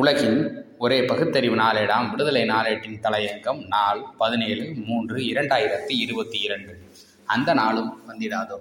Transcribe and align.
உலகின் 0.00 0.40
ஒரே 0.78 1.04
பகுத்தறிவு 1.04 1.56
நாளேடாம். 1.56 2.10
விடுதலை 2.10 2.42
நாளேட்டின் 2.42 2.98
தலையங்கம் 3.02 3.66
நாள் 3.66 4.00
பதினேழு 4.18 4.64
மூன்று 4.86 5.16
இரண்டாயிரத்தி 5.16 5.94
இருபத்தி 6.04 6.38
இரண்டு. 6.40 6.72
அந்த 7.26 7.54
நாளும் 7.54 7.90
வந்திடாதோ? 8.08 8.56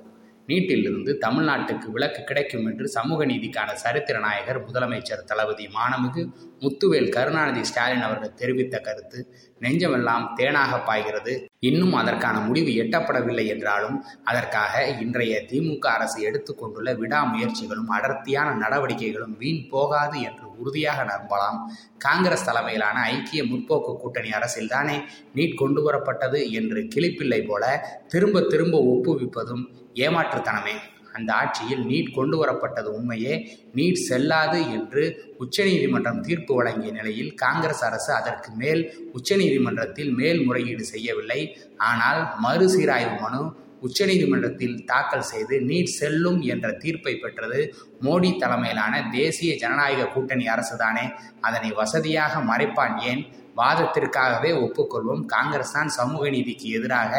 நீட்டிலிருந்து 0.46 1.18
தமிழ்நாட்டுக்கு 1.22 1.88
விலக்கு 1.88 2.24
கிடைக்கும் 2.24 2.66
என்று 2.66 2.88
சமூக 2.88 3.26
நீதிக்கான 3.26 3.74
சரித்திர 3.74 4.20
நாயகர் 4.20 4.60
முதலமைச்சர் 4.66 5.24
தளபதி 5.26 5.66
மாணமிகு 5.68 6.24
முத்துவேல் 6.60 7.10
கருணாநிதி 7.10 7.64
ஸ்டாலின் 7.64 8.02
அவர்கள் 8.02 8.34
தெரிவித்த 8.34 8.80
கருத்து 8.80 9.20
நெஞ்சமெல்லாம் 9.62 10.26
தேனாக 10.36 10.86
பாய்கிறது. 10.86 11.34
இன்னும் 11.60 11.94
அதற்கான 11.94 12.40
முடிவு 12.40 12.70
எட்டப்படவில்லை 12.84 13.48
என்றாலும் 13.48 14.04
அதற்காக 14.24 14.88
இன்றைய 14.88 15.44
திமுக 15.48 15.86
அரசு 15.98 16.22
எடுத்துக்கொண்டுள்ள 16.22 16.94
விடாமுயற்சிகளும் 16.94 17.92
அடர்த்தியான 17.98 18.56
நடவடிக்கைகளும் 18.56 19.38
வீண் 19.38 19.64
போகாது 19.70 20.22
என்று 20.22 20.47
உறுதியாக 20.58 21.00
நம்பலாம். 21.14 21.60
காங்கிரஸ் 21.98 22.46
தலைமையிலான 22.46 22.98
ஐக்கிய 23.14 23.44
முற்போக்கு 23.44 23.94
கூட்டணி 23.98 24.30
அரசில்தானே 24.30 24.98
நீட் 25.36 25.56
கொண்டு 25.56 25.82
வரப்பட்டது 25.88 26.42
என்று 26.52 26.82
கிளிப்பிள்ளை 26.96 27.42
போல 27.48 27.64
திரும்ப 28.08 28.42
திரும்ப 28.42 28.78
ஒப்புவிப்பதும் 28.94 29.66
ஏமாற்றுத்தனமே. 30.06 30.76
அந்த 31.14 31.34
ஆட்சியில் 31.34 31.84
நீட் 31.86 32.10
கொண்டு 32.16 32.36
வரப்பட்டது 32.42 32.90
உண்மையே. 32.98 33.36
நீட் 33.76 34.02
செல்லாது 34.08 34.60
என்று 34.72 35.04
உச்சநீதிமன்றம் 35.38 36.22
தீர்ப்பு 36.22 36.56
வழங்கிய 36.56 36.92
நிலையில் 36.92 37.32
காங்கிரஸ் 37.34 37.84
அரசு 37.84 38.12
அதற்கு 38.14 38.52
மேல் 38.52 38.82
உச்சநீதிமன்றத்தில் 39.14 40.12
மேல்முறையீடு 40.14 40.84
செய்யவில்லை. 40.94 41.40
ஆனால் 41.78 42.22
மறுசீராய்வு 42.44 43.16
மனு 43.20 43.42
உச்சநீதிமன்றத்தில் 43.82 44.86
தாக்கல் 44.86 45.22
செய்து 45.22 45.60
நீட் 45.60 45.96
செல்லும் 46.00 46.42
என்ற 46.42 46.72
தீர்ப்பை 46.72 47.16
பெற்றது 47.16 47.76
மோடி 48.02 48.38
தலைமையிலான 48.38 49.10
தேசிய 49.12 49.56
ஜனநாயக 49.56 50.06
கூட்டணி 50.06 50.48
அரசுதானே. 50.48 51.12
அதனை 51.42 51.72
வசதியாக 51.72 52.40
மறைப்பான் 52.40 53.00
ஏன்? 53.00 53.28
வாதத்திற்காகவே 53.60 54.52
ஒப்புக்கொள்வோம். 54.66 55.24
காங்கிரஸ் 55.36 55.76
தான் 55.78 55.94
சமூக 56.00 56.24
நீதிக்கு 56.36 56.68
எதிராக 56.80 57.14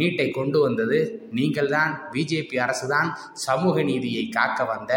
நீட்டை 0.00 0.28
கொண்டு 0.38 0.60
வந்தது. 0.66 1.00
நீங்கள் 1.38 1.72
தான் 1.76 1.92
பிஜேபி 2.12 2.58
அரசு 2.66 2.86
தான் 2.94 3.10
சமூக 3.46 3.82
நீதியை 3.90 4.24
காக்க 4.38 4.64
வந்த 4.74 4.92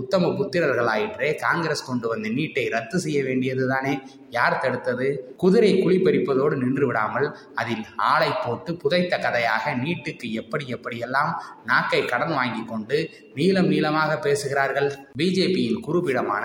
உத்தம 0.00 0.28
புத்திரர்களாயிற்றே. 0.38 1.26
காங்கிரஸ் 1.42 1.84
கொண்டு 1.88 2.06
வந்த 2.12 2.28
நீட்டை 2.36 2.62
ரத்து 2.74 2.96
செய்ய 3.02 3.18
வேண்டியது 3.26 3.64
தானே? 3.72 3.92
யார் 4.36 4.56
தடுத்தது? 4.62 5.08
குதிரை 5.42 5.70
குளிப்பறிப்பதோடு 5.74 6.54
நின்று 6.62 6.86
விடாமல் 6.88 7.26
அதில் 7.60 7.84
ஆளை 8.12 8.30
போட்டு 8.44 8.70
புதைத்த 8.82 9.18
கதையாக 9.24 9.74
நீட்டுக்கு 9.82 10.28
எப்படி 10.40 10.64
எப்படியெல்லாம் 10.76 11.30
நாக்கை 11.70 12.00
கடன் 12.04 12.34
வாங்கி 12.38 12.62
கொண்டு 12.72 12.98
நீளம் 13.34 13.70
நீளமாக 13.74 14.16
பேசுகிறார்கள்? 14.26 14.88
பிஜேபியின் 15.20 15.78
குறுப்பிடமான 15.86 16.44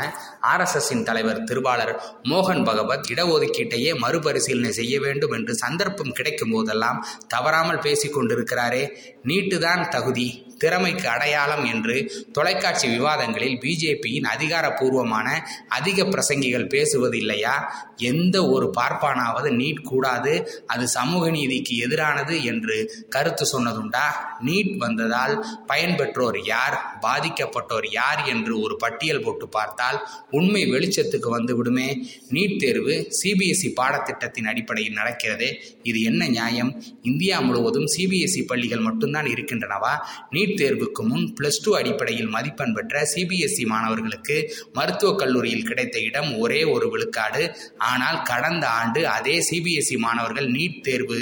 ஆர்எஸ்எஸ்ஸின் 0.52 1.06
தலைவர் 1.10 1.44
திருவாளர் 1.44 1.94
மோகன் 2.32 2.64
பகவத் 2.70 3.10
இடஒதுக்கீட்டையே 3.16 3.89
மறுபரிசீலனை 3.96 4.72
செய்ய 4.72 5.00
வேண்டும் 5.00 5.32
என்று 5.32 5.56
சந்தர்ப்பம் 5.56 6.12
கிடைக்கும் 6.12 6.52
போதெல்லாம் 6.52 7.08
தவறாமல் 7.28 7.80
பேசிக்கொண்டிருக்கிறாரே. 7.80 8.90
நீட்டுதான் 9.24 9.88
தகுதி. 9.88 10.49
திறமைக்கு 10.60 11.08
அடையாளம் 11.08 11.66
என்று 11.66 11.96
தொலைக்காட்சி 12.34 12.88
விவாதங்களில் 12.88 13.60
பிஜேபியின் 13.64 14.28
அதிகாரப்பூர்வமான 14.36 15.28
அதிக 15.68 16.06
பிரசங்கிகள் 16.06 16.68
பேசுவது 16.68 17.18
இல்லையா 17.18 17.56
எந்த 17.98 18.38
ஒரு 18.50 18.74
பார்ப்பானாவது 18.80 19.50
நீட் 19.62 19.82
கூடாது 19.82 20.34
அது 20.68 20.88
சமூக 20.88 21.30
நீதிக்கு 21.30 21.74
எதிரானது 21.88 22.36
என்று 22.44 22.76
கருத்து 23.10 23.46
சொன்னதுண்டா? 23.54 24.06
நீட் 24.46 24.78
வந்ததால் 24.78 25.34
பயன்பெற்றோர் 25.68 26.40
யார் 26.46 26.76
பாதிக்கப்பட்டோர் 27.02 27.88
யார் 27.92 28.22
என்று 28.26 28.60
ஒரு 28.60 28.76
பட்டியல் 28.76 29.22
போட்டு 29.22 29.48
பார்த்தால் 29.48 30.08
உண்மை 30.32 30.64
வெளிச்சத்துக்கு 30.72 31.30
வந்து 31.30 31.56
விடுமே 31.56 31.88
நீட் 32.30 32.58
தேர்வு 32.58 33.08
சிபிஎஸ்இ 33.22 33.70
பாடத்திட்டத்தின் 33.82 34.48
அடிப்படையில் 34.48 34.94
நடக்கிறது. 34.94 35.48
இது 35.84 36.02
என்ன 36.02 36.28
நியாயம்? 36.28 36.84
இந்தியா 37.02 37.40
முழுவதும் 37.40 37.88
சிபிஎஸ்இ 37.98 38.44
பள்ளிகள் 38.48 38.80
மட்டும்தான் 38.80 39.26
இருக்கின்றனவா? 39.26 39.94
நீட் 40.32 40.49
நீட் 40.50 40.60
தேர்வுக்கு 40.62 41.02
முன் 41.02 41.26
பிளஸ் 41.38 41.60
டூ 41.64 41.72
அடிப்படையில் 41.78 42.30
மதிப்பெண் 42.36 42.74
பெற்ற 42.74 43.02
சிபிஎஸ்இ 43.14 43.66
மாணவர்களுக்கு 43.66 44.36
மருத்துவக் 44.74 45.18
கல்லூரியில் 45.18 45.66
கிடைத்த 45.66 45.98
இடம் 46.00 46.30
ஒரே 46.38 46.64
ஒரு 46.64 46.88
விழுக்காடு. 46.90 47.42
ஆனால் 47.78 48.20
கடந்த 48.22 48.66
ஆண்டு 48.80 49.02
அதே 49.08 49.36
சிபிஎஸ்இ 49.50 49.98
மாணவர்கள் 49.98 50.48
நீட் 50.52 50.80
தேர்வு 50.82 51.20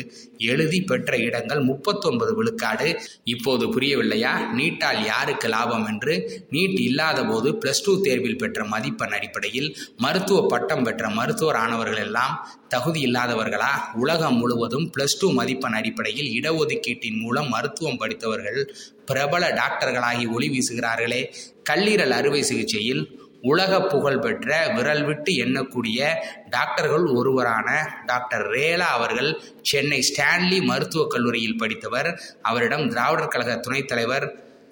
எழுதி 0.52 0.80
பெற்ற 0.82 1.18
இடங்கள் 1.18 1.62
முப்பத்தொன்பது 1.64 2.34
விழுக்காடு. 2.36 2.88
இப்போது 3.24 3.66
புரியவில்லையா? 3.68 4.34
நீட்டால் 4.52 5.06
யாருக்கு 5.06 5.48
லாபம் 5.48 5.88
என்று? 5.88 6.16
நீட் 6.52 6.78
இல்லாத 6.80 7.26
போது 7.26 7.52
பிளஸ் 7.62 7.84
டூ 7.86 7.96
தேர்வில் 8.02 8.38
பெற்ற 8.38 8.64
மதிப்பெண் 8.66 9.16
அடிப்படையில் 9.20 9.70
மருத்துவ 9.98 10.46
பட்டம் 10.46 10.84
பெற்ற 10.84 11.10
மருத்துவர் 11.10 11.56
ஆனவர்கள் 11.56 12.04
எல்லாம் 12.06 12.36
தகுதி 12.68 13.02
இல்லாதவர்களா? 13.06 13.74
உலகம் 13.96 14.38
முழுவதும் 14.38 14.88
பிளஸ் 14.98 15.20
டூ 15.20 15.30
மதிப்பெண் 15.32 15.78
அடிப்படையில் 15.82 16.32
இடஒதுக்கீட்டின் 16.38 17.20
மூலம் 17.20 17.50
மருத்துவம் 17.50 17.98
படித்தவர்கள் 17.98 18.62
பிரபல 19.08 19.50
டாக்டர்களாகி 19.52 20.26
ஒளி 20.32 20.48
வீசுகிறார்களே. 20.50 21.22
கல்லீரல் 21.70 22.16
அறுவை 22.20 22.44
சிகிச்சையில் 22.44 23.04
உலக 23.42 23.82
புகழ் 23.82 24.20
பெற்ற 24.20 24.68
விரல் 24.76 25.04
விட்டு 25.04 25.32
எண்ணக்கூடிய 25.34 26.14
டாக்டர்கள் 26.50 27.06
ஒருவரான 27.06 27.68
டாக்டர் 28.06 28.46
ரேலா 28.52 28.90
அவர்கள் 28.98 29.30
சென்னை 29.62 30.00
ஸ்டான்லி 30.10 30.62
மருத்துவக் 30.62 31.10
கல்லூரியில் 31.10 31.58
படித்தவர். 31.58 32.10
அவரிடம் 32.42 32.90
திராவிடர் 32.90 33.28
கழக 33.28 33.56
துணைத் 33.58 33.88
தலைவர் 33.88 34.26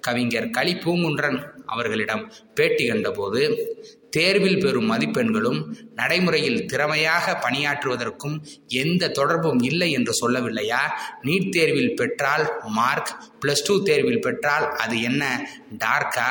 கவிஞர் 0.05 0.49
களி 0.49 0.73
பூங்குன்றன் 0.75 1.37
அவர்களிடம் 1.65 2.23
பேட்டி 2.53 2.83
கண்டபோது 2.87 3.41
தேர்வில் 4.09 4.61
பெறும் 4.61 4.89
மதிப்பெண்களும் 4.91 5.59
நடைமுறையில் 5.95 6.65
திறமையாக 6.65 7.33
பணியாற்றுவதற்கும் 7.45 8.35
எந்த 8.67 9.09
தொடர்பும் 9.09 9.61
இல்லை 9.61 9.89
என்று 9.91 10.13
சொல்லவில்லையா? 10.21 10.83
நீட் 11.23 11.49
தேர்வில் 11.49 11.95
பெற்றால் 11.95 12.45
மார்க் 12.77 13.11
பிளஸ் 13.41 13.65
டூ 13.67 13.75
தேர்வில் 13.83 14.21
பெற்றால் 14.21 14.67
அது 14.75 14.95
என்ன? 15.01 15.23
டார்க்கா? 15.85 16.29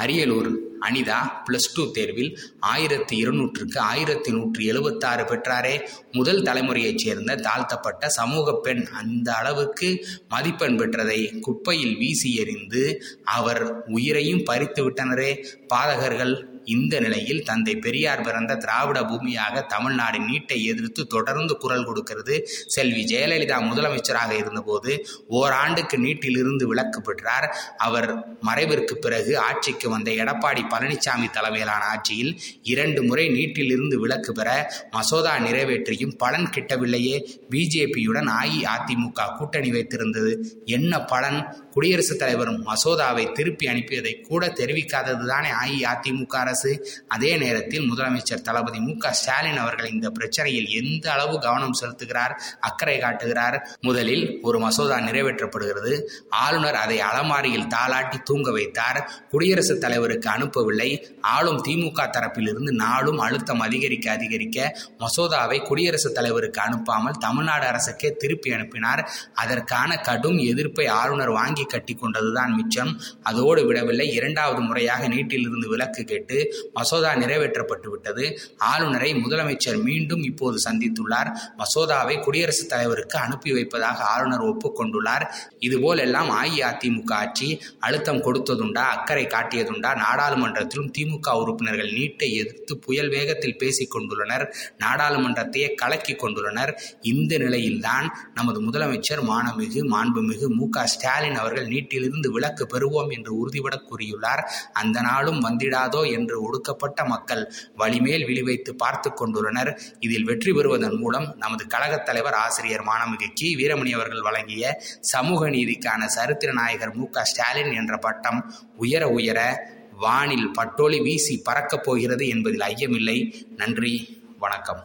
அரியலூர் 0.00 0.50
அனிதா 0.88 1.18
பிளஸ் 1.46 1.70
டூ 1.74 1.90
தேர்வில் 1.90 2.38
ஆயிரத்தி 2.60 3.26
இருநூற்றுக்கு 3.26 3.78
ஆயிரத்தி 3.78 4.30
நூற்றி 4.30 4.64
எழுபத்தாறு 4.64 5.24
பெற்றாரே. 5.24 5.88
முதல் 6.12 6.42
தலைமுறையைச் 6.42 6.98
சேர்ந்த 6.98 7.34
தாழ்த்தப்பட்ட 7.34 8.08
சமூக 8.08 8.60
பெண் 8.60 8.86
அந்த 8.86 9.32
அளவுக்கு 9.32 10.06
மதிப்பெண் 10.28 10.78
பெற்றதை 10.78 11.40
குப்பையில் 11.40 11.96
வீசி 11.96 12.34
எறிந்து 12.34 13.02
அவர் 13.24 13.84
உயிரையும் 13.86 14.44
பறித்து 14.44 14.90
விட்டனரே. 14.90 15.46
பாதகர்கள் 15.74 16.51
இந்த 16.64 17.00
நிலையில் 17.00 17.42
தந்தை 17.42 17.76
பெரியார் 17.76 18.20
பிறந்த 18.20 18.56
திராவிட 18.56 19.00
பூமியாக 19.00 19.66
தமிழ்நாடு 19.66 20.18
நீட்டை 20.18 20.62
எதிர்த்து 20.62 21.06
தொடர்ந்து 21.06 21.56
குரல் 21.56 21.84
கொடுக்கிறது. 21.84 22.48
செல்வி 22.66 23.04
ஜெயலலிதா 23.04 23.58
முதலமைச்சராக 23.58 24.30
இருந்தபோது 24.30 25.06
ஓராண்டுக்கு 25.28 25.98
நீட்டிலிருந்து 25.98 26.66
விலக்கு 26.66 27.00
பெற்றார். 27.00 27.74
அவர் 27.76 28.38
மறைவிற்கு 28.42 28.92
பிறகு 28.92 29.38
ஆட்சிக்கு 29.38 29.90
வந்த 29.90 30.10
எடப்பாடி 30.10 30.60
பழனிசாமி 30.70 31.30
தலைமையிலான 31.30 31.84
ஆட்சியில் 31.84 32.40
இரண்டு 32.62 33.02
முறை 33.02 33.28
நீட்டிலிருந்து 33.28 34.00
விலக்கு 34.00 34.32
பெற 34.32 34.72
மசோதா 34.90 35.38
நிறைவேற்றியும் 35.38 36.16
பலன் 36.16 36.50
கிட்டவில்லையே. 36.54 37.40
பிஜேபியுடன் 37.50 38.30
அஇஅதிமுக 38.42 39.36
கூட்டணி 39.36 39.70
வைத்திருந்தது. 39.70 40.36
என்ன 40.64 41.04
பலன்? 41.04 41.56
குடியரசுத் 41.72 42.18
தலைவர் 42.18 42.50
மசோதாவை 42.60 43.32
திருப்பி 43.32 43.66
அனுப்பியதை 43.66 44.20
கூட 44.20 44.46
தெரிவிக்காதது 44.46 45.26
தானே 45.26 45.48
அஇஅதிமுக 45.48 46.50
அரசு 46.52 47.04
அதே 47.08 47.36
நேரத்தில் 47.36 47.92
முதலமைச்சர் 47.92 48.42
தளபதி 48.42 48.78
மு 48.78 48.96
க 48.96 49.12
ஸ்டாலின் 49.12 49.56
அவர்கள் 49.56 49.90
இந்த 49.90 50.12
பிரச்சனையில் 50.18 50.68
எந்த 50.68 51.12
அளவு 51.12 51.40
கவனம் 51.40 51.78
செலுத்துகிறார் 51.80 52.34
அக்கறை 52.60 52.98
காட்டுகிறார்? 52.98 53.78
முதலில் 53.80 54.38
ஒரு 54.42 54.58
மசோதா 54.58 54.98
நிறைவேற்றப்படுகிறது. 54.98 56.02
ஆளுநர் 56.28 56.74
அதை 56.74 57.00
அலமாரியில் 57.00 57.66
தாளாட்டி 57.66 58.22
தூங்க 58.22 58.50
வைத்தார். 58.50 59.10
குடியரசுத் 59.30 59.80
தலைவருக்கு 59.80 60.30
அனுப்பவில்லை. 60.30 60.90
ஆளும் 61.20 61.64
திமுக 61.64 62.00
தரப்பிலிருந்து 62.10 62.70
நாளும் 62.74 63.18
அழுத்தம் 63.18 63.60
அதிகரிக்க 63.60 64.10
அதிகரிக்க 64.10 64.76
மசோதாவை 64.98 65.62
குடியரசுத் 65.62 66.14
தலைவருக்கு 66.14 66.60
அனுப்பாமல் 66.60 67.18
தமிழ்நாடு 67.18 67.66
அரசுக்கே 67.66 68.16
திருப்பி 68.16 68.52
அனுப்பினார். 68.52 69.10
அதற்கான 69.34 69.96
கடும் 69.96 70.38
எதிர்ப்பை 70.38 70.86
ஆளுநர் 70.86 71.30
வாங்கி 71.30 71.64
கட்டி 71.64 71.96
கொண்டதுதான் 71.96 72.54
மிச்சம். 72.56 73.00
அதோடு 73.22 73.66
விடவில்லை. 73.66 74.12
இரண்டாவது 74.12 74.60
முறையாக 74.60 75.08
நீட்டிலிருந்து 75.08 75.68
விலக்கு 75.68 76.04
கேட்டு 76.04 76.41
மசோதா 76.72 77.14
நிறைவேற்றப்பட்டு 77.14 77.88
விட்டது 77.88 78.38
ஆளுநரை 78.56 79.14
முதலமைச்சர் 79.14 79.82
மீண்டும் 79.82 80.22
இப்போது 80.22 80.58
சந்தித்துள்ளார். 80.70 81.30
மசோதாவை 81.58 82.22
குடியரசுத் 82.22 82.68
தலைவருக்கு 82.68 83.18
அனுப்பி 83.18 83.52
வைப்பதாக 83.52 84.04
ஆளுநர் 84.04 84.44
ஒப்புக்கொண்டுள்ளார். 84.44 85.26
இதுபோலெல்லாம் 85.58 86.30
அஇஅதிமுக 86.30 87.12
ஆட்சி 87.12 87.62
அழுத்தம் 87.78 88.22
கொடுத்ததுண்டா 88.22 88.84
அக்கறை 88.94 89.26
காட்டியதுண்டா? 89.26 89.90
நாடாளுமன்றத்திலும் 89.96 90.90
திமுக 90.98 91.34
உறுப்பினர்கள் 91.34 91.92
நீட்டை 91.92 92.30
எதிர்த்து 92.32 92.78
புயல் 92.78 93.08
வேகத்தில் 93.08 93.58
பேசிக் 93.58 93.94
கொண்டுள்ளனர். 93.94 94.46
நாடாளுமன்றத்தையே 94.78 95.74
கலக்கி 95.74 96.12
கொண்டுள்ளனர். 96.12 96.72
இந்த 97.00 97.38
நிலையில்தான் 97.38 98.06
நமது 98.34 98.60
முதலமைச்சர் 98.62 99.22
மானமிகு 99.22 99.80
மாண்புமிகு 99.88 100.48
மு 100.48 100.68
க. 100.68 100.86
ஸ்டாலின் 100.86 101.34
அவர்கள் 101.34 101.66
நீட்டிலிருந்து 101.66 102.32
விலக்கு 102.32 102.66
பெறுவோம் 102.72 103.10
என்று 103.10 103.36
உறுதிபட 103.36 103.80
கூறியுள்ளார். 103.90 104.42
அந்த 104.72 105.00
நாளும் 105.00 105.40
வந்திடாதோ 105.44 106.12
என்று 106.12 106.31
என்று 106.32 106.42
ஒடுக்கப்பட்ட 106.42 107.04
மக்கள் 107.04 107.52
வழிமேல் 107.78 108.24
விழிவைத்து 108.26 108.70
பார்த்து 108.70 109.10
கொண்டுள்ளனர். 109.10 109.78
இதில் 110.00 110.24
வெற்றி 110.24 110.52
பெறுவதன் 110.52 110.96
மூலம் 110.96 111.34
நமது 111.36 111.66
கழகத் 111.66 112.04
தலைவர் 112.04 112.34
ஆசிரியர் 112.34 112.82
மாணமிகு 112.82 113.28
கி. 113.34 113.56
வீரமணி 113.56 113.90
அவர்கள் 113.90 114.20
வழங்கிய 114.20 114.80
சமூக 115.00 115.50
நீதிக்கான 115.50 116.04
சரித்திர 116.04 116.52
நாயகர் 116.52 116.94
மு. 116.94 117.08
க. 117.10 117.24
ஸ்டாலின் 117.24 117.72
என்ற 117.72 117.96
பட்டம் 117.96 118.54
உயர 118.76 119.08
உயர 119.08 119.68
வானில் 119.92 120.50
பட்டோலி 120.58 121.02
வீசி 121.02 121.40
பறக்கப் 121.44 121.84
போகிறது 121.84 122.28
என்பதில் 122.28 122.60
ஐயமில்லை. 122.60 123.34
நன்றி. 123.56 124.22
வணக்கம். 124.38 124.80